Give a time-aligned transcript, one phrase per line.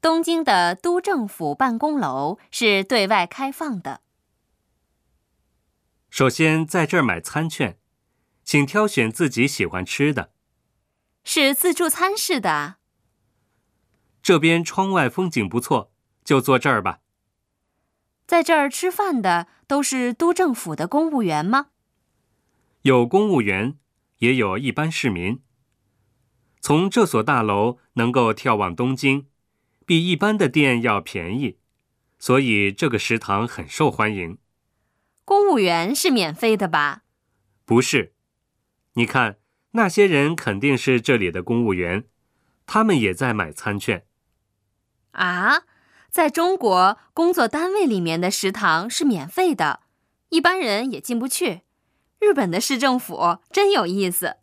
[0.00, 4.00] 东京的都政府办公楼是对外开放的。
[6.08, 7.78] 首先，在这儿买餐券，
[8.42, 10.32] 请挑选自己喜欢吃的。
[11.22, 12.76] 是自助餐式的。
[14.22, 15.92] 这边窗外风景不错，
[16.24, 17.00] 就坐这儿吧。
[18.26, 21.68] 在这儿吃饭的都是都政府的公务员吗？
[22.82, 23.78] 有公务员，
[24.18, 25.42] 也有一般市民。
[26.60, 29.29] 从这所大楼能够眺望东京，
[29.90, 31.58] 比一般的店要便宜，
[32.16, 34.38] 所以这个食堂很受欢迎。
[35.24, 37.02] 公务员是免费的吧？
[37.64, 38.12] 不是，
[38.92, 39.38] 你看
[39.72, 42.04] 那些人肯定是这里的公务员，
[42.66, 44.06] 他们也在买餐券。
[45.10, 45.64] 啊，
[46.08, 49.80] 在中国工作单位里面的食堂是免费的，
[50.28, 51.62] 一般人也进不去。
[52.20, 54.36] 日本的市政府真有意思。